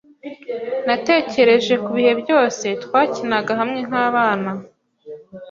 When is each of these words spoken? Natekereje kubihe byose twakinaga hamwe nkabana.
Natekereje 0.87 1.73
kubihe 1.85 2.13
byose 2.21 2.65
twakinaga 2.83 3.51
hamwe 3.59 3.79
nkabana. 3.87 4.51